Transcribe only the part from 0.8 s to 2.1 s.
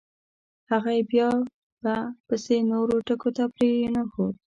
یې بیا به…